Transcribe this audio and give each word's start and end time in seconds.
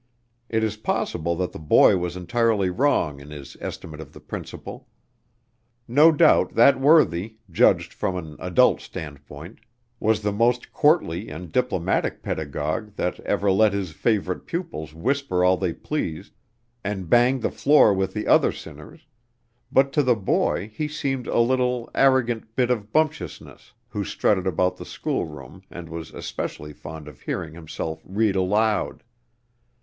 It 0.49 0.63
is 0.63 0.77
possible 0.77 1.35
that 1.35 1.51
the 1.51 1.59
boy 1.59 1.95
was 1.95 2.17
entirely 2.17 2.71
wrong 2.71 3.19
in 3.19 3.29
his 3.29 3.55
estimate 3.59 4.01
of 4.01 4.13
the 4.13 4.19
principal. 4.19 4.87
No 5.87 6.11
doubt 6.11 6.55
that 6.55 6.79
worthy, 6.81 7.37
judged 7.51 7.93
from 7.93 8.15
an 8.15 8.35
adult 8.39 8.81
standpoint, 8.81 9.59
was 9.99 10.23
the 10.23 10.31
most 10.31 10.73
courtly 10.73 11.29
and 11.29 11.51
diplomatic 11.51 12.23
pedagogue 12.23 12.95
that 12.95 13.19
ever 13.19 13.51
let 13.51 13.73
his 13.73 13.91
favorite 13.91 14.47
pupils 14.47 14.95
whisper 14.95 15.43
all 15.43 15.55
they 15.55 15.71
pleased, 15.71 16.33
and 16.83 17.07
banged 17.07 17.43
the 17.43 17.51
floor 17.51 17.93
with 17.93 18.15
the 18.15 18.25
other 18.25 18.51
sinners; 18.51 19.05
but, 19.71 19.93
to 19.93 20.01
the 20.01 20.15
boy, 20.15 20.71
he 20.73 20.87
seemed 20.87 21.27
a 21.27 21.37
little, 21.37 21.91
arrogant 21.93 22.55
bit 22.55 22.71
of 22.71 22.91
bumptiousness, 22.91 23.73
who 23.89 24.03
strutted 24.03 24.47
about 24.47 24.77
the 24.77 24.83
schoolroom 24.85 25.61
and 25.69 25.89
was 25.89 26.11
especially 26.11 26.73
fond 26.73 27.07
of 27.07 27.21
hearing 27.21 27.53
himself 27.53 28.01
read 28.03 28.35
aloud. 28.35 29.03